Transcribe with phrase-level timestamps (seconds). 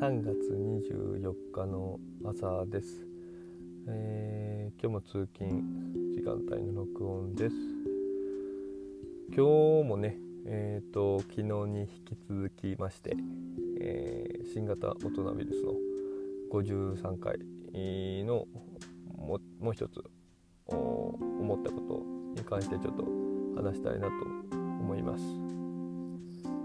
[0.00, 3.06] 3月24日の朝です、
[3.86, 5.62] えー、今日も通勤
[6.14, 7.54] 時間帯の録音です。
[9.28, 10.16] 今日もね
[10.46, 13.14] えーと、昨日に引き続きまして、
[13.78, 15.74] えー、新型大人ウイルスの
[16.50, 17.38] 53回
[18.24, 18.46] の
[19.18, 20.02] ももう一つ
[20.66, 23.04] 思ったことに関してちょっと
[23.54, 24.12] 話したいなと
[24.56, 25.24] 思います、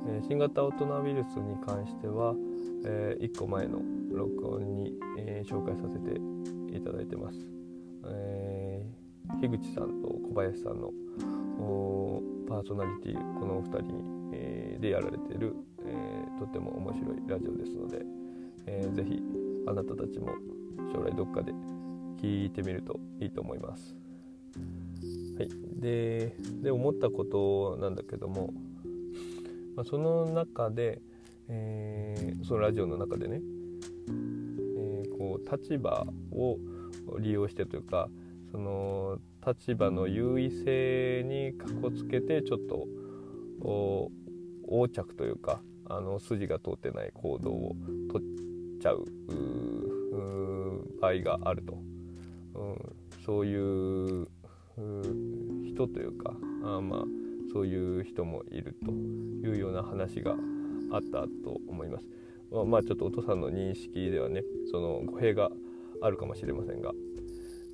[0.07, 2.33] えー、新型大人ウイルスに関しては、
[2.85, 3.81] えー、1個前の
[4.11, 6.19] 録音に、えー、紹介させて
[6.75, 7.39] いただいてます、
[8.07, 10.91] えー、樋口さんと小林さんの
[12.47, 18.01] パーソナリティこのお二人に、えー、でやられている、えー、とても面白いラジオですので、
[18.67, 19.19] えー、ぜひ
[19.67, 20.27] あなたたちも
[20.93, 21.53] 将来どっかで
[22.21, 23.95] 聞いてみるといいと思います。
[25.37, 25.49] はい、
[25.81, 28.53] でで思ったことなんだけども、
[29.75, 31.01] まあ、その中で、
[31.49, 33.41] えー、そのラジオの中でね、
[34.09, 36.57] えー、こう立場を
[37.19, 38.09] 利用してというか
[38.51, 42.87] その立場の優位性にかこつけてちょっと
[44.67, 47.75] 横着というかあの筋が通ってない行動を
[48.11, 48.21] とっ
[48.81, 49.05] ちゃう
[50.99, 51.77] 場合があると、
[52.55, 53.55] うん、そうい
[54.23, 54.27] う
[55.67, 57.03] 人というかあまあ
[57.53, 60.35] そういう人もいるというような話が
[60.91, 62.05] あったと思います。
[62.65, 65.49] まあちょっとお父さんの認識ではねその語弊が
[66.01, 66.91] あるかもしれませんが。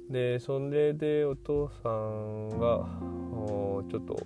[0.10, 2.86] でそれでお父さんが
[3.90, 4.26] ちょっと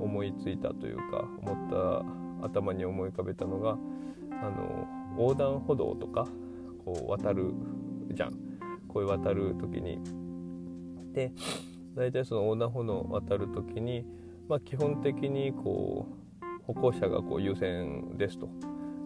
[0.00, 3.78] 思いついたというか思った頭に思い浮かべたのが
[4.30, 4.86] あの
[5.18, 6.26] 横断歩道とか
[6.84, 7.52] こう渡る
[8.12, 8.32] じゃん。
[8.88, 9.98] こういう渡る時に。
[11.12, 11.32] で
[11.94, 14.04] 大体その横断歩道を渡る時に、
[14.48, 16.25] まあ、基本的にこう
[16.66, 18.48] 歩行者がこう優先ですと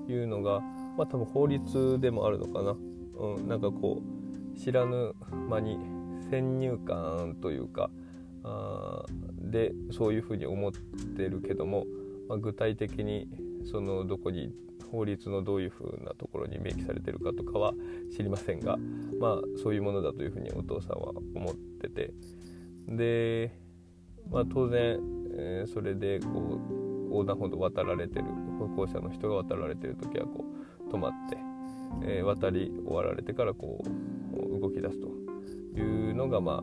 [0.09, 0.61] いうのが、
[0.97, 2.77] まあ、多分法律でもあるのかな、
[3.19, 5.15] うん、なんかこう知らぬ
[5.49, 5.79] 間に
[6.31, 7.91] 先入観というか
[8.43, 9.05] あ
[9.39, 10.73] でそういうふうに思っ
[11.17, 11.85] てるけども、
[12.29, 13.29] まあ、具体的に
[13.71, 14.53] そのどこに
[14.91, 17.75] 法律のどういうふうなところに明記されてるかとかは
[18.17, 18.77] 知りませんが
[19.21, 22.13] まあそういうものだというふうにお父さんは思ってて。
[22.89, 23.53] で、
[24.31, 24.99] まあ、当然、
[25.37, 26.80] えー、それでこう
[27.11, 28.25] 横断歩道渡られてる
[28.59, 30.45] 歩行者の人が渡られてる時はこ
[30.89, 31.37] う止まって、
[32.03, 35.09] えー、渡り終わられてからこう動き出すと
[35.79, 36.63] いうのが、ま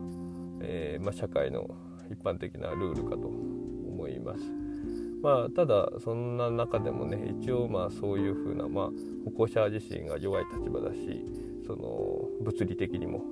[0.60, 1.68] えー、まあ、社会の
[2.10, 4.40] 一般的なルールかと思います。
[5.22, 8.90] まあ、ただそんな中でもね一応まあそういうふうな、まあ、
[9.24, 11.24] 歩行者自身が弱い立場だし
[11.66, 13.24] その物理的にも、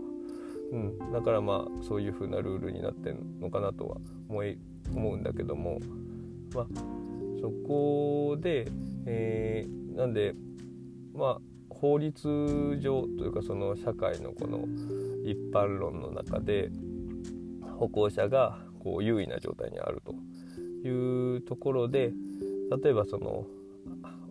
[0.73, 3.99] うん、だからまあそういうふうなルールになってるのかなとは
[4.29, 4.59] 思い
[4.93, 5.79] 思うんだけども、
[6.55, 6.67] まあ、
[7.41, 8.67] そこで、
[9.07, 10.35] えー、なんで
[11.15, 14.65] まあ法律上というかその社会のこの
[15.25, 16.71] 一般論の中で
[17.79, 20.15] 歩行者がこう優位な状態にあると
[20.89, 22.13] いうところで
[22.83, 23.45] 例えばその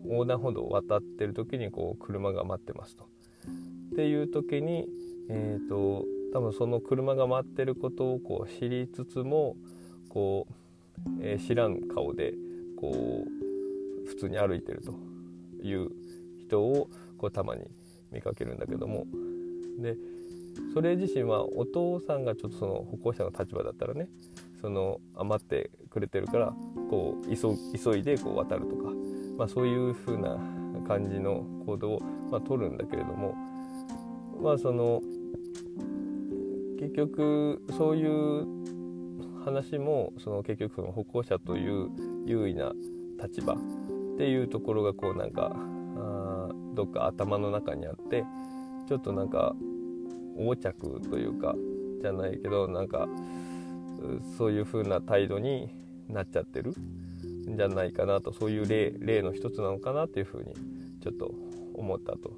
[0.08, 3.04] 横断歩道を渡ってる時にこう車が待ってますと。
[3.04, 4.86] っていう時に、
[5.30, 9.56] えーと、多分その車が待ってることをこう知りつつも
[10.08, 12.34] こう、えー、知らん顔で
[12.76, 14.92] こう普通に歩いてると
[15.66, 15.90] いう
[16.38, 16.88] 人を
[17.18, 17.70] こうたまに
[18.12, 19.06] 見かけるんだけども。
[19.78, 19.96] で
[20.72, 24.08] それ自身はお父さんがちょっとその歩行者の立場だったらね
[24.60, 26.54] その余ってくれてるから
[26.88, 28.90] こう急いでこう渡るとか、
[29.36, 30.38] まあ、そういう風な
[30.88, 32.00] 感じの行動を、
[32.30, 33.34] まあ、取るんだけれども
[34.42, 35.02] まあその
[36.80, 38.46] 結局そういう
[39.44, 41.90] 話もその結局その歩行者という
[42.26, 42.72] 優位な
[43.22, 43.56] 立場っ
[44.18, 45.56] ていうところがこうなんか
[45.96, 48.24] あどっか頭の中にあって
[48.88, 49.54] ちょっとなんか
[50.36, 51.54] 横着というか
[52.02, 53.08] じゃないけどなんか
[54.36, 55.70] そういう風な態度に
[56.08, 56.74] なっちゃってる
[57.50, 60.54] んじゃないかなとそういう例例の一つなのかなっていう風に
[61.02, 61.32] ちょっと
[61.74, 62.32] 思ったと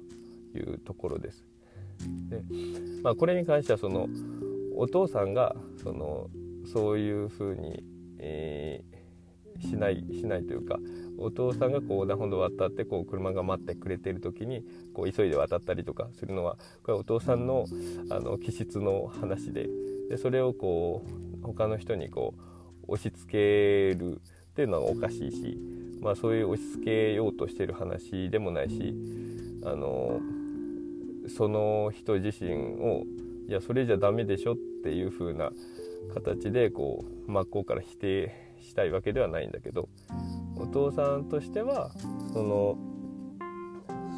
[0.55, 1.43] いうところです。
[2.29, 2.41] で
[3.03, 4.07] まあ、これに関してはその
[4.75, 6.29] お父さんがその
[6.65, 7.83] そういう風に、
[8.19, 8.98] えー、
[9.61, 10.77] しないしないというか
[11.17, 14.63] お父さんがこう横断歩道を渡ってこう車が待ってくれてる時に
[14.93, 17.65] こう急いで渡ったりとかするのはこれお父さんの
[18.09, 19.67] あの気質の話で
[20.09, 22.33] でそれをこう他の人にこ
[22.87, 25.57] う押し付けるっていうのはおかしいし、
[26.01, 28.95] まあ、そういう押し付けようとしてる話でもないし
[29.63, 30.19] あの
[31.27, 33.03] その人自身を
[33.47, 35.51] いやそれじゃダメでしょっていう風な
[36.13, 39.89] 形でこう真っ向から否定したいわけではないんだけど
[40.55, 41.91] お父さんとしては
[42.33, 42.77] その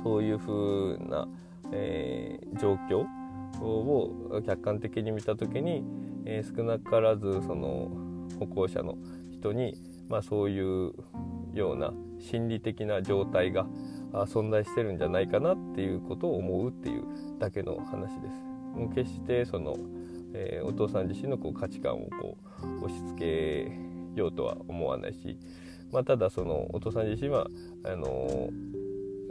[0.04, 1.28] そういう風な、
[1.72, 3.06] えー、状況
[3.60, 5.84] を客観的に見た時に、
[6.26, 7.90] えー、少なからずその
[8.40, 8.98] 歩行者の
[9.32, 9.76] 人に、
[10.10, 10.94] まあ、そういう
[11.54, 13.68] ような心理的な状態が
[14.12, 17.04] 存在してるんじゃないかなっていうことを思うっていう
[17.40, 18.52] だけの話です。
[18.76, 19.76] もう決してその、
[20.34, 22.38] えー、お父さん自身のこう価値観をこ
[22.82, 25.38] う押し付けようとは思わないし、
[25.92, 27.48] まあ、ただそのお父さん自身は
[27.84, 28.50] あの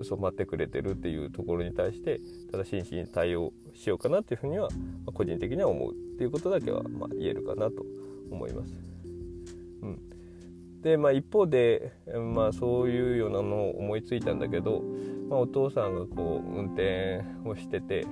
[0.02, 4.76] 染まってくれてるっていうところに対してただ真摯に対応しようかなっていうふうには、ま
[5.08, 7.84] あ、個人的には思うっていうことだけは、まあ、言えるかなと
[8.30, 8.74] 思います。
[9.82, 10.00] うん、
[10.82, 11.92] で、まあ、一方で、
[12.34, 14.82] まあ、そういうようなのを思いついたんだけど、
[15.28, 18.06] まあ、お父さんがこう運転をしてて、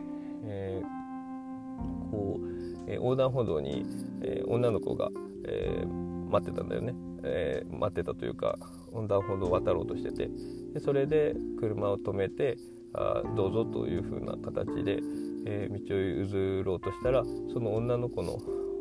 [0.44, 3.84] えー、こう、えー、横断歩道に、
[4.22, 5.10] えー、女の子が、
[5.44, 5.84] え
[6.28, 8.58] 待ってたんだよね、え待ってたというか
[8.92, 10.30] 横断歩道を渡ろうとしてて。
[10.74, 12.58] でそれで車を止めて
[12.92, 15.00] あどうぞというふうな形で、
[15.46, 18.38] え道を譲ろうとしたらその女の子の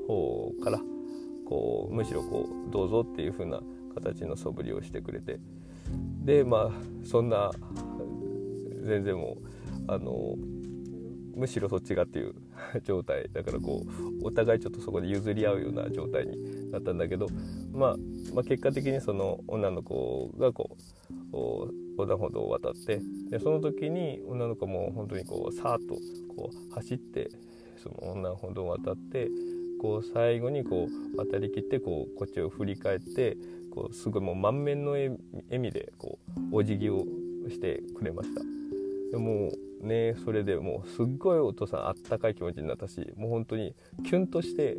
[0.08, 0.80] 方から
[1.46, 3.62] こうむしろこうどうぞっていう風な
[3.96, 5.40] 形の素振りをしてくれて。
[6.24, 6.72] でまあ
[7.06, 7.52] そんな
[8.84, 9.38] 全然も
[9.88, 10.36] うあの
[11.36, 12.34] むしろそっちがっていう
[12.84, 13.30] 状態。
[13.32, 16.36] だからこうお互いちょっとそこで譲り合うような状態に
[16.72, 17.28] なったんだけど、
[17.74, 17.96] まあ、
[18.34, 21.38] まあ結果的にその女の子がこう
[21.98, 25.96] 横断歩道を渡ってでその時に女の子も本当にこうさーっと
[26.36, 27.30] こう走って
[27.82, 29.30] その横断歩道を渡って
[29.82, 33.38] こう最後にこう渡りきってこうこっちを振り返って
[33.74, 35.18] こうすごいもう満面の笑
[35.52, 36.20] みでこ
[36.52, 37.06] うお辞儀を
[37.50, 38.42] してくれました。
[39.12, 43.74] でもねそれでもうすっごいお父さんあったかい気持ちになったしもう本当に
[44.04, 44.78] キュンとして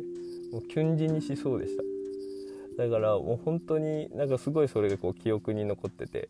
[0.51, 1.83] もうキュン死にしそうでした。
[2.83, 6.29] だからもう本当になんかすごいそれがこう記憶に残ってて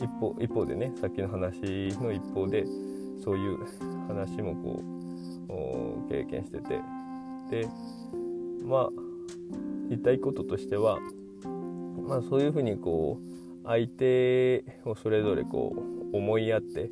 [0.00, 1.60] 一方一方でねさっきの話
[2.00, 2.64] の一方で
[3.22, 3.58] そういう
[4.08, 4.82] 話もこ
[6.06, 6.80] う経験してて。
[7.50, 7.68] で
[8.64, 8.88] まあ
[9.88, 11.00] 言いたいこととしては、
[12.06, 15.74] まあ、そういうふうにこう相手をそれぞれこ
[16.12, 16.90] う思いやって、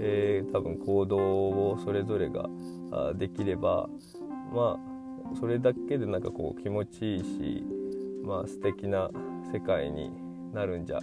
[0.00, 2.48] えー、多分行動をそれぞれが
[3.14, 3.88] できれば
[4.52, 4.91] まあ
[5.38, 7.64] それだけでなんかこう気持ちいいし、
[8.24, 9.10] まあ素敵な
[9.52, 10.10] 世界に
[10.52, 11.00] なるんじゃ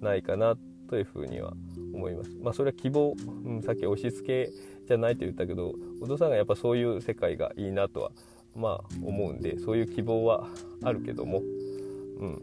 [0.00, 0.56] ないかな
[0.88, 1.52] というふうには
[1.94, 2.30] 思います。
[2.42, 3.14] まあそれは希望、
[3.44, 4.52] うん、さっき押し付け
[4.86, 8.10] じゃないと言ったけどお父さんがやっぱそういう世界がいいなとは
[8.56, 10.48] まあ思うんでそういう希望は
[10.82, 11.42] あるけども、
[12.18, 12.42] うん、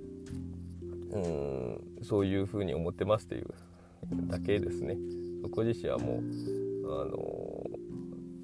[1.12, 3.48] うんそういうふうに思ってますという
[4.28, 4.96] だけですね。
[5.42, 6.22] そこ自身はも
[6.84, 7.66] うあの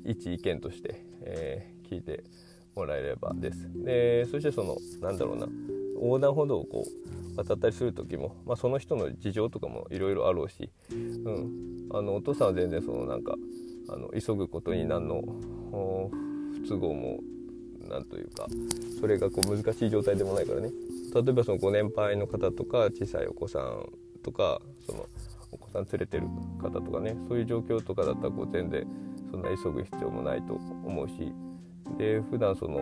[0.05, 2.23] 一意見として、えー、聞いて
[2.75, 3.69] もらえればです。
[3.83, 5.47] でそしてそのなんだろうな
[5.95, 13.35] 横断歩道をこう渡ったりする時も、まあ、その人の事情とかもいろいろあろうし、うん、あのお父さんは全然そのなんか
[13.89, 17.19] あの急ぐことに何の不都合も
[17.89, 18.47] なんというか
[18.99, 20.69] それがこう難しい状態でもないからね
[21.13, 23.89] 例えばそのご年配の方とか小さいお子さん
[24.23, 25.05] とかその
[25.51, 26.27] お子さん連れてる
[26.61, 28.87] 方とかねそういう状況とかだったらこう全然
[29.31, 31.33] そんな急ぐ必要もないと思うし
[31.97, 32.81] で普段その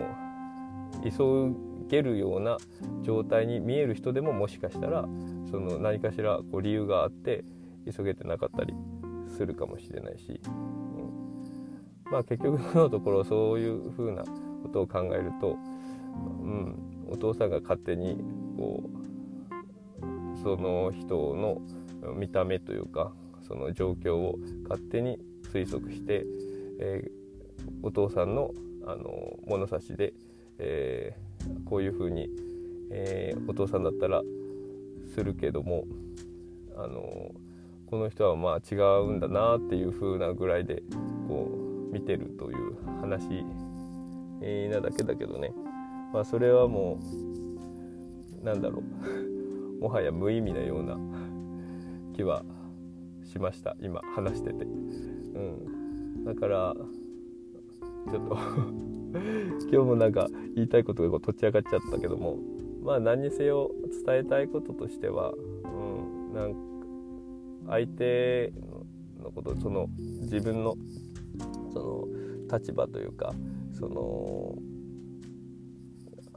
[1.04, 1.54] 急
[1.88, 2.58] げるような
[3.02, 5.06] 状態に見える人でももしかしたら
[5.50, 7.44] その何かしらこう理由があって
[7.86, 8.74] 急げてなかったり
[9.36, 15.58] するかもしれないし、うん、まあ結局のところそういう風なことを考えると、
[16.42, 16.76] うん、
[17.10, 18.18] お父さんが勝手に
[18.58, 21.62] こうその人の
[22.16, 23.12] 見た目というか
[23.48, 25.20] その状況を勝手に
[25.52, 26.24] 推測して、
[26.80, 27.12] えー、
[27.84, 28.52] お父さんの
[28.86, 30.14] あの物差しで、
[30.60, 32.30] えー、こういうふうに、
[32.92, 34.22] えー、お父さんだったら
[35.14, 35.86] するけども
[36.76, 37.32] あの
[37.88, 40.82] この人はまあ違うんだなっていう風なぐらいで
[41.28, 41.50] こ
[41.90, 43.46] う見てるという話
[44.42, 45.54] えなだけだけどね、
[46.14, 47.00] まあ、それはも
[48.42, 49.82] うなんだろう。
[49.82, 50.96] もはや無意味なような
[52.14, 52.44] 気は
[53.24, 53.76] しました。
[53.82, 54.70] 今話してて、う
[56.20, 56.76] ん、だから
[58.10, 58.38] ちょっと。
[59.70, 62.38] 今日もなんか言いたいことがこうとっち上がっちゃったけども。
[62.84, 63.72] まあ何にせよ
[64.06, 66.72] 伝えたいこととしては、うん、なん
[67.68, 68.52] 相手
[69.22, 69.88] のことその
[70.22, 70.76] 自分の
[71.72, 72.08] そ
[72.50, 73.34] の立場というか
[73.72, 74.56] その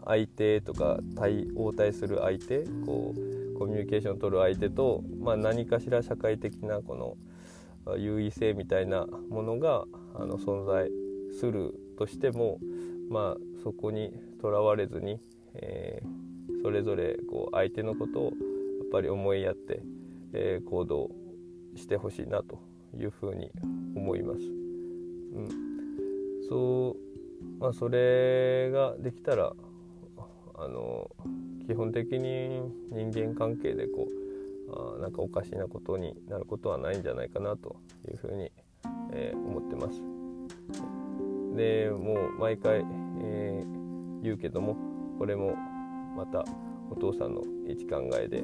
[0.04, 6.94] 相手とか対応対する相手こうコミュニケーションを取る相手と、まあ、何かしら社会的なこ
[7.87, 10.90] の優位性みたいなものがあの存在
[11.38, 12.58] するとしても、
[13.10, 15.20] まあ、そこにとらわれずに、
[15.54, 18.32] えー、それぞれこう相手のことをやっ
[18.92, 19.82] ぱり思いやって、
[20.32, 21.10] えー、行動
[21.76, 22.60] してほしいなと
[22.96, 23.50] いうふうに
[23.96, 24.40] 思います。
[24.40, 25.48] うん、
[26.48, 27.04] そう
[27.58, 29.52] まあそれができたら
[30.56, 31.10] あの
[31.66, 32.60] 基本的に
[32.90, 34.08] 人間関係でこ
[34.68, 37.76] うあなんかおかしなことになることはないんじゃないかなと
[38.08, 38.52] いうふうに、
[39.12, 40.13] えー、思ってます。
[41.54, 42.84] でもう毎回、
[43.23, 44.76] えー、言うけども
[45.18, 45.54] これも
[46.16, 46.44] また
[46.90, 48.42] お父さんの一考えで、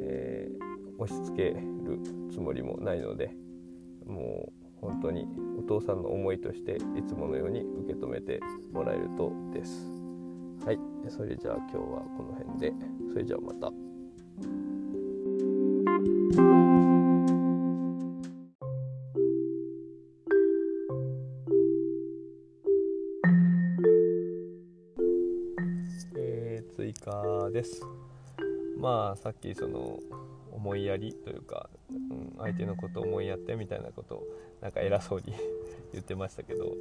[0.00, 2.00] えー、押し付ける
[2.30, 3.34] つもりもないので
[4.06, 5.26] もう本当に
[5.58, 8.40] お父さんの思いとしていつものように受け止めて
[8.72, 9.90] もらえるとです。
[10.64, 10.78] はい、
[11.08, 11.82] それじゃあ今日は
[12.16, 12.72] この辺で
[13.12, 13.95] それじゃあまた。
[27.56, 27.80] です。
[28.78, 29.98] まあさっきその
[30.52, 34.24] 思いやりというか、うん、相手のことを思いやってみたいなことを
[34.60, 35.32] なんか偉そうに
[35.94, 36.74] 言ってましたけど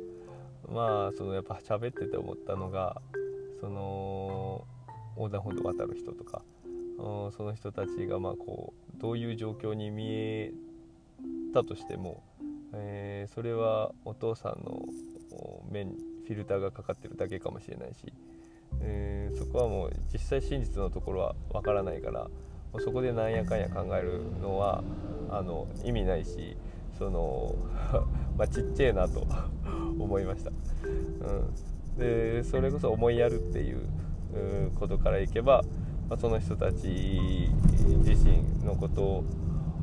[0.67, 3.01] まあそのやっぱ喋ってて思ったのが
[3.61, 4.67] その
[5.15, 6.41] 横断歩道渡る人とか
[6.97, 10.51] その人たちがまあこうどういう状況に見え
[11.53, 12.21] たとしても、
[12.73, 14.81] えー、それはお父さんの
[15.71, 15.95] 目に
[16.27, 18.11] フィルターがかかってるだけかもしれないし、
[18.81, 22.27] えー、そこはもう実際真実のところはわからないから
[22.79, 24.83] そこでなんやかんや考えるのは
[25.29, 26.57] あの意味ないし
[26.97, 27.55] その
[28.37, 29.25] まあちっちゃいなと
[29.99, 30.51] 思いました。
[30.51, 30.55] うん
[31.97, 33.87] でそれこそ思いやるっていう
[34.75, 35.63] ことからいけば、
[36.09, 37.49] まあ、その人たち
[38.03, 39.23] 自身のこと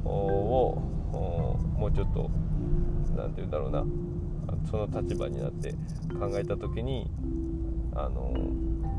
[0.04, 0.82] を
[1.78, 2.30] もうちょっと
[3.16, 3.84] 何て言うんだろうな
[4.70, 5.72] その立場になって
[6.18, 7.10] 考えた時に
[7.94, 8.34] あの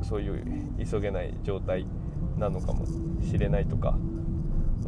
[0.03, 1.85] そういう急げない状態
[2.37, 2.85] なのかも
[3.21, 3.97] しれないとか、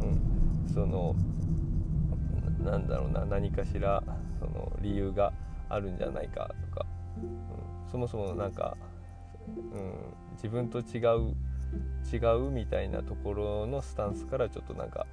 [0.00, 1.14] うん、その
[2.64, 4.02] なんだろうな何かしら
[4.38, 5.32] その理由が
[5.68, 7.56] あるんじゃないかとか、うん
[7.90, 8.76] そもそもなんか、
[9.46, 9.94] うん、
[10.34, 11.34] 自分と違う
[12.12, 15.06] 違うみたいなところのスタンスからちょっとなんか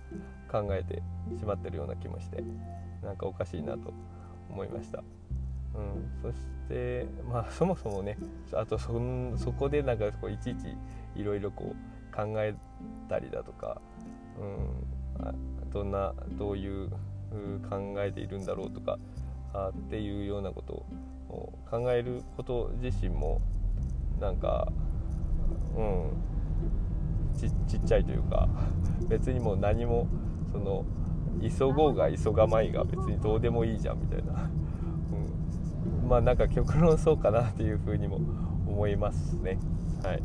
[0.51, 1.01] 考えて
[1.37, 2.43] しまってるような気もして
[3.01, 3.93] なんかおかしいなと
[4.49, 5.03] 思いました。
[5.75, 8.17] うん、そしてまあそもそもね
[8.53, 8.93] あとそ
[9.37, 10.67] そこでなんかこういちいち
[11.15, 12.53] いろいろこう考え
[13.09, 13.81] たりだとか、
[14.39, 15.33] うん、あ
[15.71, 16.89] どんなどういう
[17.69, 18.99] 考えているんだろうとか
[19.53, 20.85] あっていうようなこと
[21.29, 23.41] を考えること自身も
[24.19, 24.71] なんか
[25.75, 26.33] うん。
[27.67, 28.47] ちっちゃいというか
[29.07, 30.07] 別にもう何も
[30.51, 30.85] その
[31.41, 34.49] 急ごうが急がまいが別にどうでもいいじゃんみたいな、
[36.13, 38.17] まあなんか極論そうかなっていうふうにも
[38.67, 39.57] 思いますね。
[40.03, 40.21] はい、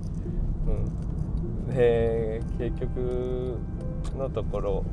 [0.66, 3.56] うん、で結局
[4.14, 4.84] のところ、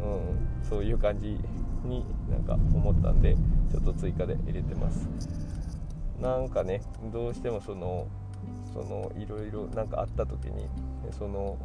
[0.00, 1.40] うん、そういう感じ
[1.84, 3.34] になんか思ったんで
[3.72, 5.08] ちょっと追加で入れてます。
[6.20, 8.06] なんかねどうしてもその
[8.72, 10.68] そのいろいろなんかあった時に
[11.10, 11.58] その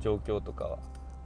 [0.00, 0.78] 状況とか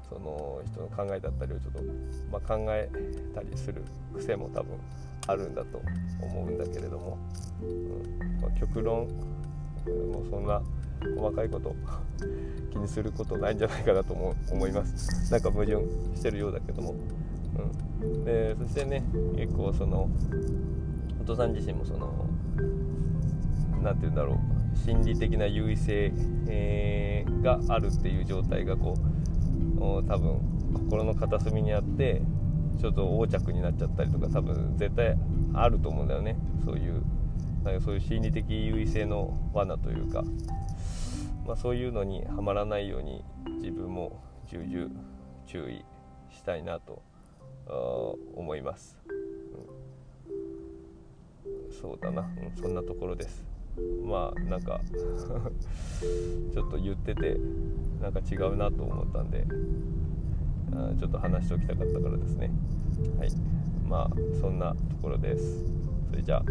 [0.09, 1.83] その人の考えだったりをちょっと、
[2.31, 2.89] まあ、考え
[3.35, 3.83] たりする
[4.15, 4.79] 癖も多分
[5.27, 5.81] あるんだと
[6.23, 7.19] 思うんだけれども、
[7.63, 8.41] うん。
[8.41, 9.09] まあ、極論。
[10.13, 10.61] もうそんな
[11.17, 11.75] 細かいこと
[12.71, 15.33] 気にすることないんじゃないかなと思います。
[15.33, 15.77] なんか矛盾
[16.15, 16.95] してるようだけども。
[18.03, 19.03] うん、でそしてね
[19.37, 20.09] 結構その
[21.21, 22.27] お父さん自身もその
[23.83, 24.39] 何て言うんだろう。
[24.77, 26.13] 心理的な優位性、
[26.47, 30.39] えー、があるっていう状態がこう多分
[30.75, 32.23] 心の片隅にあって
[32.81, 35.15] ちょっと横着になっちゃったりとか多分絶対
[35.53, 36.37] あると思うんだよね。
[36.65, 37.03] そういう
[37.65, 40.25] なんかそういう心理的優位性の罠というか、
[41.47, 43.23] まあ、そういうのにはまらないように
[43.59, 44.91] 自分も重々
[45.47, 45.85] 注意
[46.35, 47.03] したいなと
[48.35, 48.97] 思います、
[51.47, 53.45] うん、そうだな、うん、そんなところです。
[54.05, 54.81] まあなんか
[56.53, 57.37] ちょっと言ってて
[58.01, 59.45] なんか違うなと思ったんで。
[60.75, 62.51] あちょっと話しておきたかったからですね。
[63.19, 63.31] はい。
[63.89, 64.11] まあ
[64.41, 65.61] そんなところです。
[66.11, 66.43] それじゃあ。